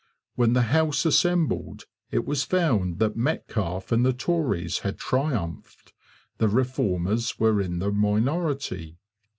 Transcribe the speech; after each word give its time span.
When 0.33 0.53
the 0.53 0.63
House 0.73 1.05
assembled, 1.05 1.85
it 2.09 2.25
was 2.25 2.41
found 2.43 2.97
that 2.97 3.15
Metcalfe 3.15 3.91
and 3.91 4.03
the 4.03 4.13
Tories 4.13 4.79
had 4.79 4.97
triumphed. 4.97 5.93
The 6.39 6.47
Reformers 6.47 7.37
were 7.37 7.61
in 7.61 7.77
the 7.77 7.91
minority. 7.91 8.97